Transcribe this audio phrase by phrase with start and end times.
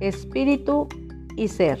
[0.00, 0.88] espíritu
[1.36, 1.78] y ser.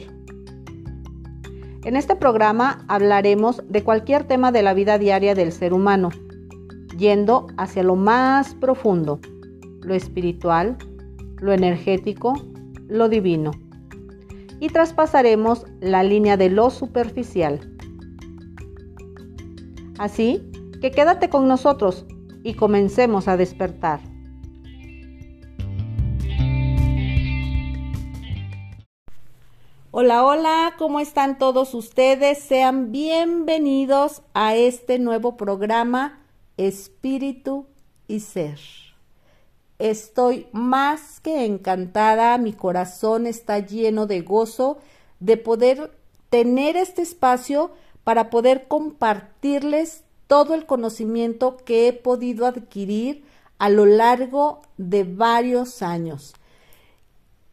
[1.84, 6.10] En este programa hablaremos de cualquier tema de la vida diaria del ser humano,
[6.96, 9.20] yendo hacia lo más profundo,
[9.80, 10.76] lo espiritual,
[11.40, 12.34] lo energético,
[12.88, 13.52] lo divino.
[14.60, 17.60] Y traspasaremos la línea de lo superficial.
[19.98, 20.50] Así
[20.80, 22.06] que quédate con nosotros
[22.42, 24.00] y comencemos a despertar.
[30.00, 32.38] Hola, hola, ¿cómo están todos ustedes?
[32.38, 36.20] Sean bienvenidos a este nuevo programa
[36.56, 37.66] Espíritu
[38.06, 38.60] y Ser.
[39.80, 44.78] Estoy más que encantada, mi corazón está lleno de gozo
[45.18, 45.90] de poder
[46.30, 47.72] tener este espacio
[48.04, 53.24] para poder compartirles todo el conocimiento que he podido adquirir
[53.58, 56.34] a lo largo de varios años.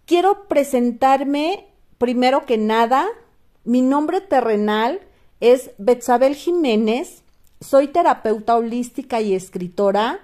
[0.06, 3.08] Quiero presentarme primero que nada,
[3.64, 5.02] mi nombre terrenal
[5.40, 7.24] es Betsabel Jiménez,
[7.62, 10.20] soy terapeuta holística y escritora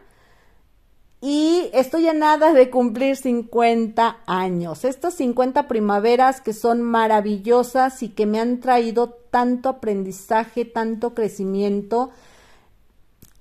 [1.22, 4.84] y estoy a nada de cumplir 50 años.
[4.86, 12.10] Estas 50 primaveras que son maravillosas y que me han traído tanto aprendizaje, tanto crecimiento,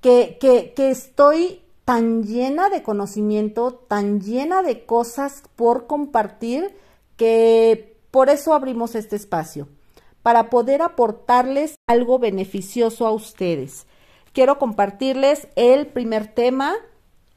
[0.03, 6.75] que, que estoy tan llena de conocimiento, tan llena de cosas por compartir,
[7.17, 9.69] que por eso abrimos este espacio,
[10.23, 13.87] para poder aportarles algo beneficioso a ustedes.
[14.33, 16.75] Quiero compartirles el primer tema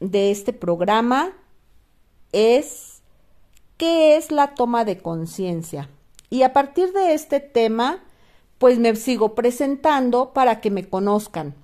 [0.00, 1.32] de este programa
[2.32, 3.02] es
[3.76, 5.88] ¿qué es la toma de conciencia?
[6.30, 8.02] Y a partir de este tema,
[8.58, 11.54] pues me sigo presentando para que me conozcan.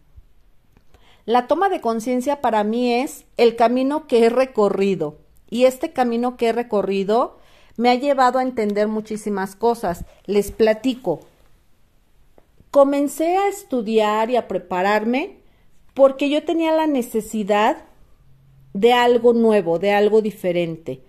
[1.27, 5.19] La toma de conciencia para mí es el camino que he recorrido.
[5.49, 7.40] Y este camino que he recorrido
[7.81, 10.05] me ha llevado a entender muchísimas cosas.
[10.27, 11.21] Les platico.
[12.71, 15.39] Comencé a estudiar y a prepararme
[15.95, 17.85] porque yo tenía la necesidad
[18.75, 21.01] de algo nuevo, de algo diferente.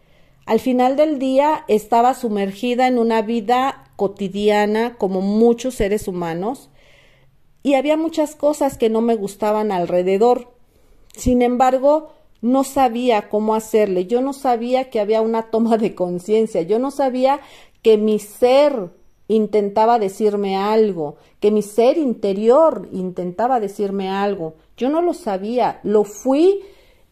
[0.45, 6.69] Al final del día estaba sumergida en una vida cotidiana como muchos seres humanos
[7.63, 10.53] y había muchas cosas que no me gustaban alrededor.
[11.17, 16.63] Sin embargo, no sabía cómo hacerle, yo no sabía que había una toma de conciencia,
[16.63, 17.39] yo no sabía
[17.81, 18.89] que mi ser
[19.27, 24.55] intentaba decirme algo, que mi ser interior intentaba decirme algo.
[24.75, 26.61] Yo no lo sabía, lo fui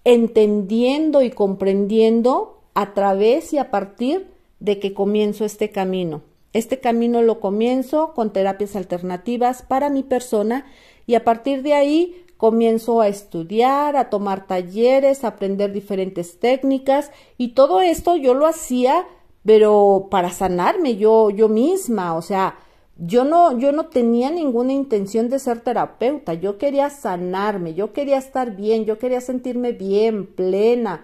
[0.04, 4.28] entendiendo y comprendiendo a través y a partir
[4.60, 6.22] de que comienzo este camino.
[6.52, 10.66] Este camino lo comienzo con terapias alternativas para mi persona
[11.06, 17.12] y a partir de ahí comienzo a estudiar, a tomar talleres, a aprender diferentes técnicas
[17.38, 19.06] y todo esto yo lo hacía
[19.46, 22.60] pero para sanarme yo yo misma, o sea,
[22.98, 28.18] yo no yo no tenía ninguna intención de ser terapeuta, yo quería sanarme, yo quería
[28.18, 31.04] estar bien, yo quería sentirme bien, plena,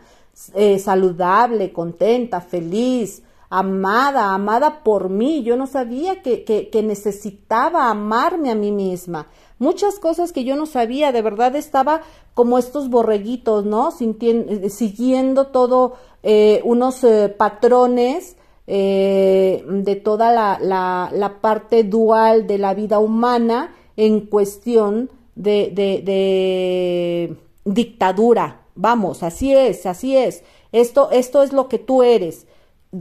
[0.54, 5.44] eh, saludable, contenta, feliz, amada, amada por mí.
[5.44, 9.28] Yo no sabía que, que, necesitaba amarme a mí misma.
[9.60, 12.02] Muchas cosas que yo no sabía, de verdad estaba
[12.34, 13.90] como estos borreguitos, ¿no?
[14.00, 18.36] Eh, siguiendo todo eh, unos eh, patrones
[18.68, 25.72] eh, de toda la, la, la, parte dual de la vida humana en cuestión de,
[25.72, 28.62] de, de dictadura.
[28.74, 30.44] Vamos, así es, así es.
[30.72, 32.48] Esto, esto es lo que tú eres.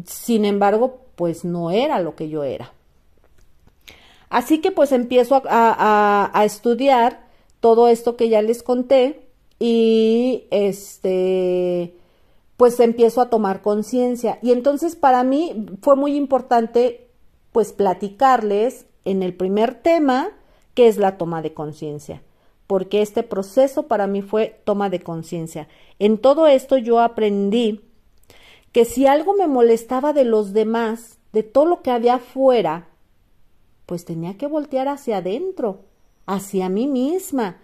[0.05, 2.73] Sin embargo, pues no era lo que yo era.
[4.29, 7.21] Así que pues empiezo a, a, estudiar
[7.61, 9.21] todo esto que ya les conté
[9.61, 11.95] y este
[12.57, 17.07] pues empiezo a tomar conciencia y entonces para mí fue muy importante
[17.53, 20.31] pues platicarles en el primer tema
[20.75, 22.23] que es la toma de conciencia
[22.67, 25.69] porque este proceso para mí fue toma de conciencia.
[25.99, 27.81] En todo esto yo aprendí
[28.75, 32.89] que si algo me molestaba de los demás, de todo lo que había afuera,
[33.87, 35.83] pues tenía que voltear hacia adentro,
[36.27, 37.59] hacia mí misma,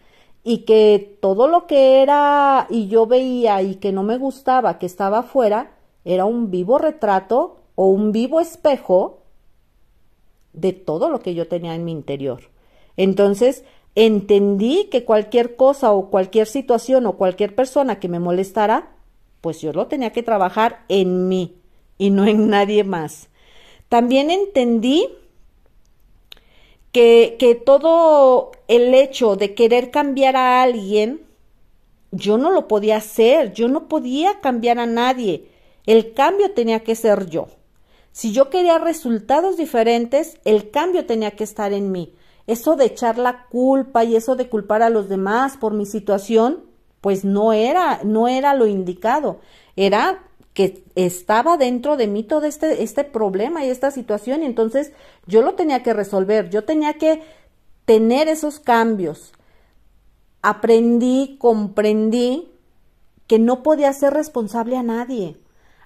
[0.45, 4.87] y que todo lo que era y yo veía y que no me gustaba que
[4.87, 5.73] estaba afuera,
[6.05, 9.25] era un vivo retrato o un vivo espejo
[10.53, 12.43] de todo lo que yo tenía en mi interior.
[12.97, 13.65] Entonces,
[13.97, 19.00] entendí que cualquier cosa o cualquier situación o cualquier persona que me molestara
[19.41, 21.57] pues yo lo tenía que trabajar en mí
[21.99, 23.29] y no en nadie más.
[23.89, 25.09] También entendí
[26.93, 31.23] que, que todo el hecho de querer cambiar a alguien,
[32.13, 35.49] yo no lo podía hacer, yo no podía cambiar a nadie.
[35.87, 37.49] El cambio tenía que ser yo.
[38.13, 42.15] Si yo quería resultados diferentes, el cambio tenía que estar en mí.
[42.47, 46.65] Eso de echar la culpa y eso de culpar a los demás por mi situación,
[47.01, 49.41] pues no era, no era lo indicado.
[49.77, 50.25] Era
[50.55, 54.93] que estaba dentro de mí todo este, este problema y esta situación y entonces
[55.27, 57.23] yo lo tenía que resolver, yo tenía que
[57.85, 59.33] tener esos cambios.
[60.43, 62.51] Aprendí, comprendí
[63.27, 65.37] que no podía ser responsable a nadie,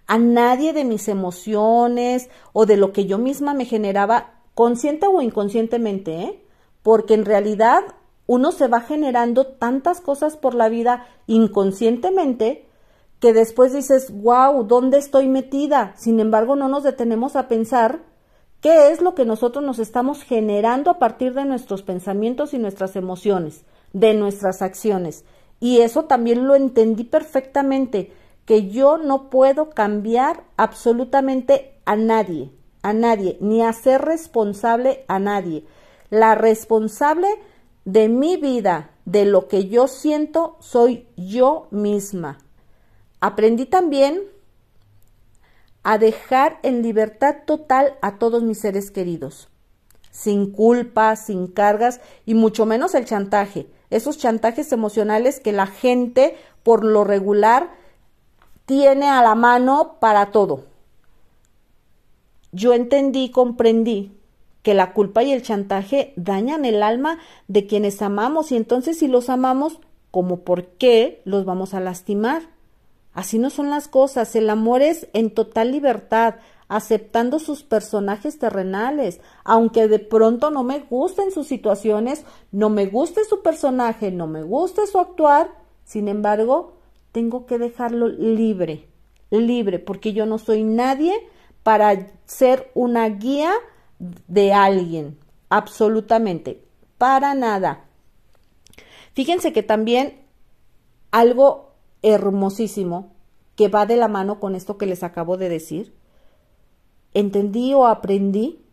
[0.07, 5.21] a nadie de mis emociones o de lo que yo misma me generaba, consciente o
[5.21, 6.43] inconscientemente, ¿eh?
[6.83, 7.83] porque en realidad
[8.27, 12.67] uno se va generando tantas cosas por la vida inconscientemente
[13.21, 15.95] que después dices, wow, ¿dónde estoy metida?
[15.97, 18.03] Sin embargo, no nos detenemos a pensar
[18.61, 22.97] qué es lo que nosotros nos estamos generando a partir de nuestros pensamientos y nuestras
[22.97, 25.25] emociones, de nuestras acciones.
[25.61, 28.13] Y eso también lo entendí perfectamente,
[28.45, 32.51] que yo no puedo cambiar absolutamente a nadie,
[32.83, 35.65] a nadie, ni hacer responsable a nadie.
[36.11, 37.29] La responsable
[37.85, 42.39] de mi vida, de lo que yo siento, soy yo misma.
[43.21, 44.23] Aprendí también
[45.83, 49.49] a dejar en libertad total a todos mis seres queridos,
[50.11, 56.37] sin culpa, sin cargas y mucho menos el chantaje, esos chantajes emocionales que la gente
[56.63, 57.71] por lo regular
[58.65, 60.65] tiene a la mano para todo.
[62.51, 64.17] Yo entendí, comprendí
[64.65, 67.19] que la culpa y el chantaje dañan el alma
[67.49, 69.79] de quienes amamos y entonces si los amamos,
[70.11, 72.43] ¿cómo por qué los vamos a lastimar?
[73.13, 74.35] Así no son las cosas.
[74.35, 80.81] El amor es en total libertad, aceptando sus personajes terrenales, aunque de pronto no me
[80.81, 85.51] gusten sus situaciones, no me guste su personaje, no me guste su actuar,
[85.85, 86.79] sin embargo,
[87.13, 88.89] tengo que dejarlo libre,
[89.31, 91.13] libre, porque yo no soy nadie
[91.63, 93.53] para ser una guía
[93.99, 95.19] de alguien,
[95.49, 96.63] absolutamente,
[96.99, 97.85] para nada.
[99.15, 100.25] Fíjense que también
[101.11, 103.13] algo hermosísimo
[103.57, 105.95] que va de la mano con esto que les acabo de decir.
[107.13, 108.65] Entendí o aprendí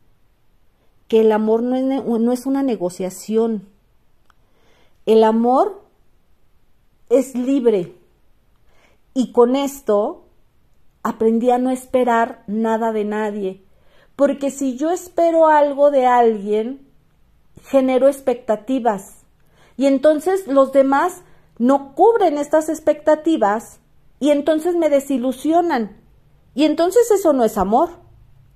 [1.08, 3.68] que el amor no es, una negociación.
[5.06, 5.84] El amor
[7.10, 7.96] es libre.
[9.14, 10.26] Y con esto
[11.04, 13.64] aprendí a no esperar nada de nadie.
[14.22, 16.88] Porque si yo espero algo de alguien,
[17.64, 19.24] genero expectativas.
[19.78, 21.24] Y entonces los demás
[21.58, 23.80] no cubren estas expectativas
[24.20, 26.00] y entonces me desilusionan.
[26.54, 27.90] Y entonces eso no es amor.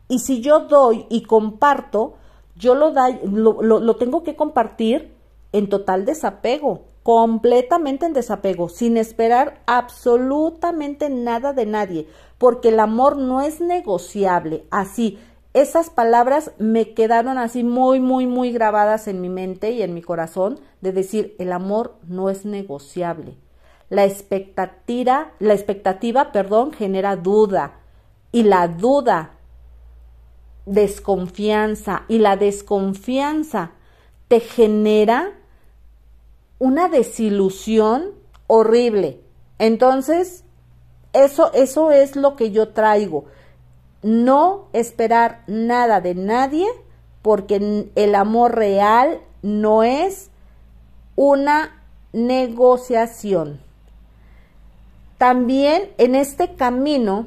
[0.08, 2.14] Y si yo doy y comparto,
[2.56, 5.16] yo lo, lo, lo, tengo que compartir
[5.52, 12.08] en total desapego, completamente en desapego, sin esperar absolutamente nada de nadie,
[12.38, 14.68] porque el amor no es negociable.
[14.70, 15.18] Así,
[15.56, 20.02] esas palabras me quedaron así muy, muy, muy grabadas en mi mente y en mi
[20.02, 23.38] corazón de decir, el amor no es negociable.
[23.88, 27.80] La expectativa, la expectativa, perdón, genera duda
[28.34, 29.31] y la duda
[30.66, 33.72] desconfianza y la desconfianza
[34.28, 35.40] te genera
[36.60, 38.12] una desilusión
[38.48, 39.22] horrible.
[39.57, 40.44] Entonces,
[41.14, 43.28] eso, eso es lo que yo traigo
[44.06, 46.68] no esperar nada de nadie
[47.24, 50.30] porque el amor real no es
[51.16, 51.81] una
[52.14, 53.59] negociación.
[55.18, 57.26] También en este camino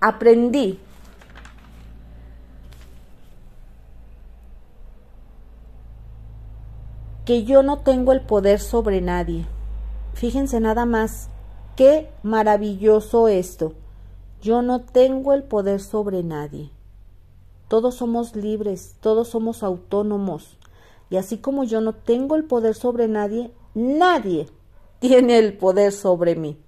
[0.00, 0.80] aprendí
[7.24, 9.46] que yo no tengo el poder sobre nadie.
[10.14, 11.30] Fíjense nada más,
[11.76, 13.74] qué maravilloso esto.
[14.44, 16.70] Yo no tengo el poder sobre nadie.
[17.68, 20.58] Todos somos libres, todos somos autónomos.
[21.08, 24.46] Y así como yo no tengo el poder sobre nadie, nadie
[24.98, 26.58] tiene el poder sobre mí.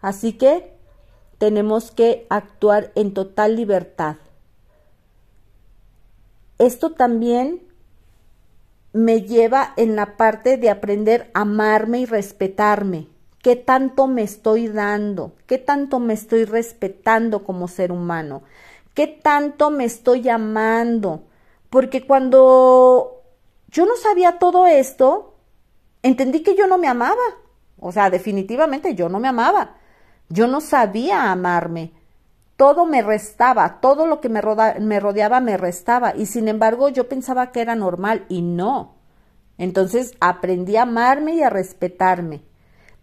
[0.00, 0.76] Así que
[1.38, 4.16] tenemos que actuar en total libertad.
[6.58, 7.62] Esto también
[8.92, 13.13] me lleva en la parte de aprender a amarme y respetarme
[13.44, 18.42] qué tanto me estoy dando, qué tanto me estoy respetando como ser humano,
[18.94, 21.24] qué tanto me estoy amando.
[21.68, 23.20] Porque cuando
[23.68, 25.34] yo no sabía todo esto,
[26.02, 27.20] entendí que yo no me amaba.
[27.78, 29.74] O sea, definitivamente yo no me amaba.
[30.30, 31.92] Yo no sabía amarme.
[32.56, 34.40] Todo me restaba, todo lo que me,
[34.80, 36.16] me rodeaba me restaba.
[36.16, 38.94] Y sin embargo yo pensaba que era normal y no.
[39.58, 42.53] Entonces aprendí a amarme y a respetarme.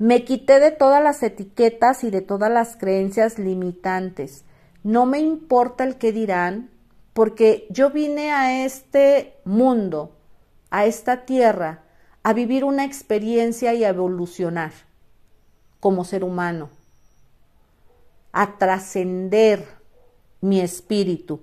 [0.01, 4.46] Me quité de todas las etiquetas y de todas las creencias limitantes.
[4.81, 6.72] no me importa el que dirán,
[7.13, 10.15] porque yo vine a este mundo,
[10.72, 11.84] a esta tierra,
[12.24, 14.72] a vivir una experiencia y a evolucionar
[15.79, 16.72] como ser humano,
[18.31, 19.67] a trascender
[20.41, 21.41] mi espíritu.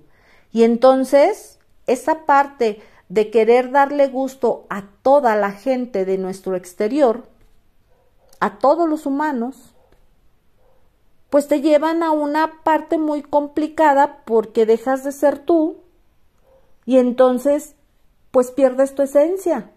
[0.51, 7.38] Y entonces, esa parte de querer darle gusto a toda la gente de nuestro exterior,
[8.39, 9.75] a todos los humanos,
[11.29, 15.77] pues te llevan a una parte muy complicada porque dejas de ser tú
[16.85, 17.75] y entonces
[18.31, 19.71] pues pierdes tu esencia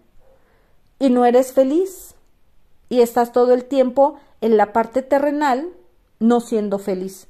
[0.99, 2.15] y no eres feliz
[2.89, 5.73] y estás todo el tiempo en la parte terrenal
[6.19, 7.27] no siendo feliz,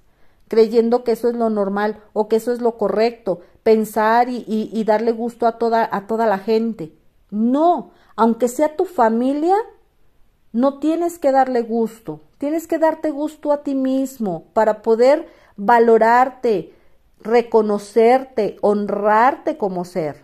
[0.48, 5.12] creyendo que eso es lo normal o que eso es lo correcto, pensar y, darle
[5.12, 6.94] gusto a toda, a toda la gente.
[7.32, 9.56] No, aunque sea tu familia,
[10.54, 16.74] no tienes que darle gusto, tienes que darte gusto a ti mismo para poder valorarte,
[17.20, 20.24] reconocerte, honrarte como ser.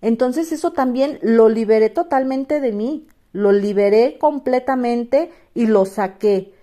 [0.00, 6.54] Entonces eso también lo liberé totalmente de mí, lo liberé completamente y lo saqué.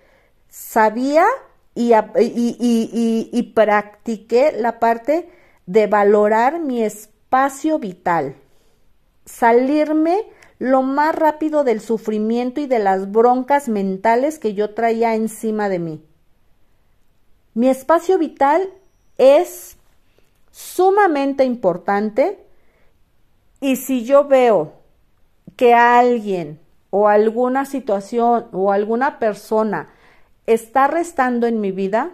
[0.48, 1.26] Sabía
[1.74, 1.92] y,
[3.32, 5.28] y, practiqué la parte
[5.66, 8.34] de valorar mi espacio vital,
[9.24, 10.24] salirme
[10.58, 15.78] lo más rápido del sufrimiento y de las broncas mentales que yo traía encima de
[15.78, 16.02] mí.
[17.54, 18.68] Mi espacio vital
[19.16, 19.76] es
[20.50, 22.44] sumamente importante
[23.60, 24.74] y si yo veo
[25.56, 26.60] que alguien
[26.90, 29.90] o alguna situación o alguna persona
[30.46, 32.12] está restando en mi vida,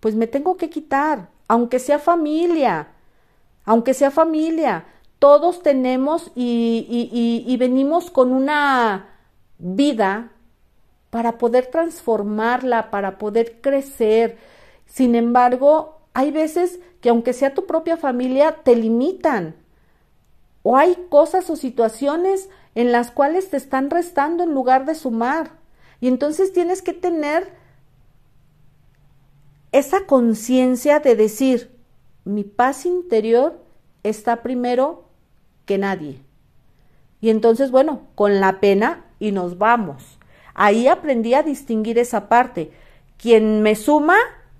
[0.00, 2.88] pues me tengo que quitar, aunque sea familia,
[3.64, 4.84] aunque sea familia.
[5.20, 9.18] Todos tenemos y, venimos con una
[9.58, 10.32] vida
[11.10, 14.38] para poder transformarla, para poder crecer.
[14.86, 19.56] Sin embargo, hay veces que aunque sea tu propia familia, te limitan.
[20.62, 25.50] O hay cosas o situaciones en las cuales te están restando en lugar de sumar.
[26.00, 27.52] Y entonces tienes que tener
[29.70, 31.78] esa conciencia de decir,
[32.24, 33.62] mi paz interior
[34.02, 35.09] está primero
[35.66, 36.20] que nadie.
[37.20, 40.18] Y entonces, bueno, con la pena y nos vamos.
[40.54, 42.72] Ahí aprendí a distinguir esa parte.
[43.18, 44.16] Quien me suma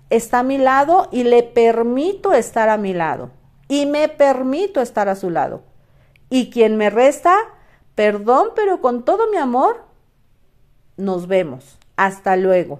[0.09, 3.31] está a mi lado y le permito estar a mi lado.
[3.67, 5.63] Y me permito estar a su lado.
[6.29, 7.35] Y quien me resta,
[7.95, 9.83] perdón, pero con todo mi amor,
[10.97, 11.77] nos vemos.
[11.95, 12.79] Hasta luego.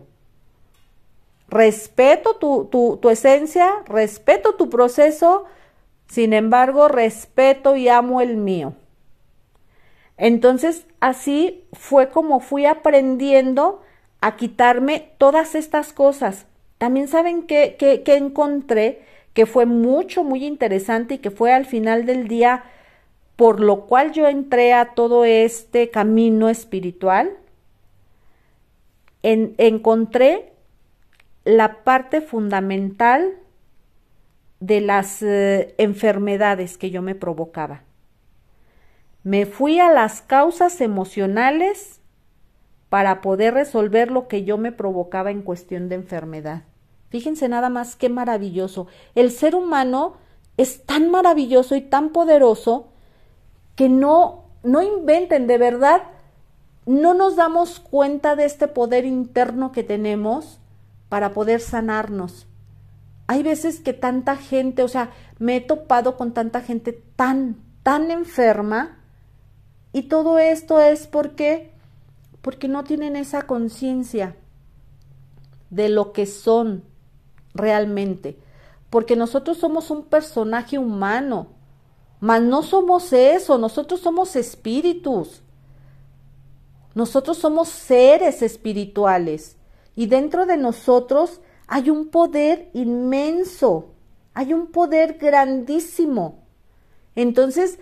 [1.48, 2.70] Respeto tu,
[3.01, 5.46] tu, esencia, respeto tu proceso,
[6.12, 8.74] sin embargo, respeto y amo el mío.
[10.18, 13.82] Entonces, así fue como fui aprendiendo
[14.20, 16.48] a quitarme todas estas cosas.
[16.77, 22.06] También saben que, que, encontré que fue mucho, muy interesante y que fue al final
[22.06, 22.65] del día
[23.38, 27.32] por lo cual yo entré a todo este camino espiritual,
[29.24, 30.51] encontré
[31.46, 33.38] la parte fundamental
[34.62, 37.84] de las eh, enfermedades que yo me provocaba.
[39.24, 42.00] Me fui a las causas emocionales
[42.89, 46.63] para poder resolver lo que yo me provocaba en cuestión de enfermedad.
[47.10, 48.88] Fíjense nada más qué maravilloso.
[49.15, 50.15] El ser humano
[50.58, 52.89] es tan maravilloso y tan poderoso
[53.75, 56.03] que no, no inventen de verdad,
[56.86, 60.60] no nos damos cuenta de este poder interno que tenemos
[61.10, 62.48] para poder sanarnos.
[63.32, 68.12] Hay veces que tanta gente, o sea, me he topado con tanta gente tan, tan
[68.12, 69.00] enferma
[69.94, 71.72] y todo esto es porque
[72.42, 74.36] porque no tienen esa conciencia
[75.70, 76.84] de lo que son
[77.54, 78.38] realmente,
[78.90, 81.48] porque nosotros somos un personaje humano,
[82.20, 85.42] mas no somos eso, nosotros somos espíritus.
[86.96, 89.56] Nosotros somos seres espirituales
[89.96, 91.40] y dentro de nosotros
[91.72, 93.94] hay un poder inmenso,
[94.34, 96.44] hay un poder grandísimo.
[97.16, 97.80] Entonces,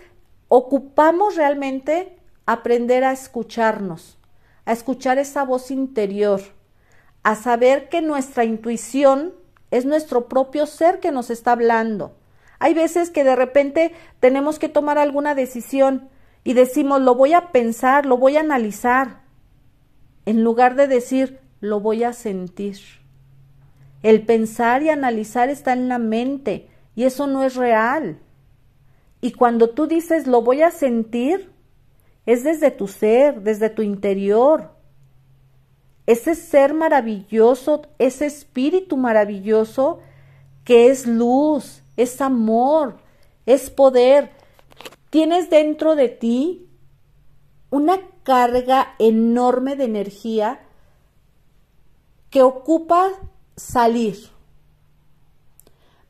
[0.48, 2.16] ocupamos realmente
[2.46, 4.18] aprender a escucharnos,
[4.64, 6.40] a escuchar esa voz interior,
[7.22, 9.34] a saber que nuestra intuición
[9.70, 12.14] es nuestro propio ser que nos está hablando
[12.60, 16.10] hay veces que de repente tenemos que tomar alguna decisión
[16.44, 19.22] y decimos, lo voy a pensar, lo voy a analizar,
[20.26, 22.99] en lugar de decir, lo voy a sentir.
[24.02, 28.18] El pensar y analizar está en la mente y eso no es real.
[29.20, 31.50] Y cuando tú dices, lo voy a sentir,
[32.26, 34.70] es desde tu ser, desde tu interior.
[36.06, 40.00] Ese ser maravilloso, ese espíritu maravilloso
[40.64, 42.96] que es luz, es amor,
[43.46, 44.30] es poder.
[45.10, 46.66] Tienes dentro de ti
[47.70, 50.60] una carga enorme de energía
[52.30, 53.08] que ocupa
[53.60, 54.16] salir.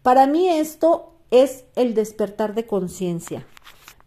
[0.02, 3.47] Para mí esto es el despertar de conciencia.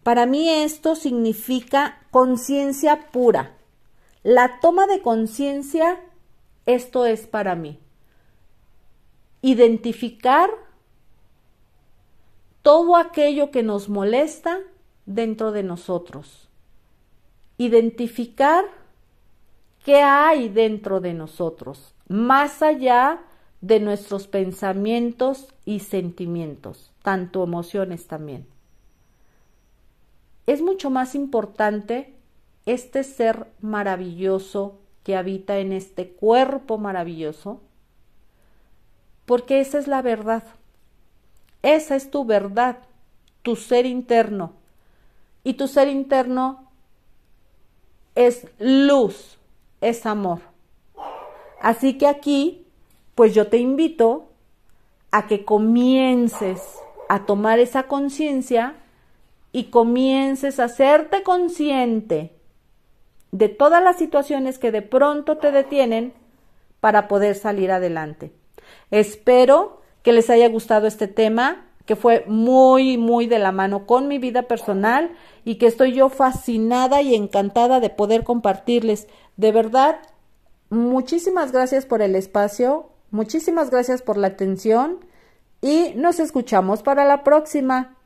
[0.02, 3.56] Para mí esto significa conciencia pura.
[4.22, 6.00] La toma de conciencia,
[6.66, 7.78] esto es para mí.
[9.42, 10.50] Identificar
[12.62, 14.60] todo aquello que nos molesta
[15.06, 16.48] dentro de nosotros.
[17.58, 18.64] Identificar
[19.84, 23.20] qué hay dentro de nosotros, más allá
[23.66, 28.46] de nuestros pensamientos y sentimientos, tanto emociones también.
[30.46, 32.14] Es mucho más importante
[32.66, 37.62] este ser maravilloso que habita en este cuerpo maravilloso,
[39.24, 40.44] porque esa es la verdad.
[41.62, 42.80] Esa es tu verdad,
[43.40, 44.52] tu ser interno.
[45.42, 46.70] Y tu ser interno
[48.14, 49.38] es luz,
[49.80, 50.40] es amor.
[51.62, 52.63] Así que aquí,
[53.14, 54.26] pues yo te invito
[55.10, 56.60] a que comiences
[57.08, 58.74] a tomar esa conciencia
[59.52, 62.32] y comiences a hacerte consciente
[63.30, 66.12] de todas las situaciones que de pronto te detienen
[66.80, 68.32] para poder salir adelante.
[68.90, 74.08] Espero que les haya gustado este tema, que fue muy, muy de la mano con
[74.08, 75.12] mi vida personal
[75.44, 79.08] y que estoy yo fascinada y encantada de poder compartirles.
[79.36, 79.98] De verdad,
[80.70, 84.98] muchísimas gracias por el espacio, muchísimas gracias por la atención
[85.60, 87.96] y nos escuchamos para la próxima.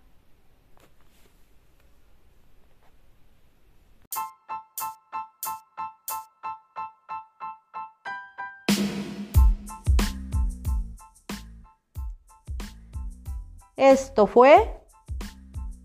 [13.77, 14.79] Esto fue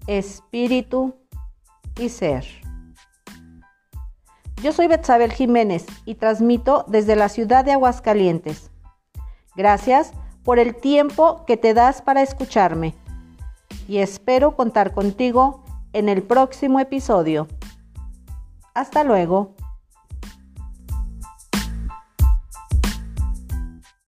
[0.08, 1.16] Espíritu
[1.98, 2.46] y Ser.
[4.62, 8.73] Yo soy Betsabel Jiménez y transmito desde la ciudad de Aguascalientes.
[9.56, 10.14] Gracias
[10.44, 12.96] por el tiempo que te das para escucharme
[13.88, 15.64] y espero contar contigo
[15.94, 17.48] en el próximo episodio.
[18.74, 19.56] Hasta luego.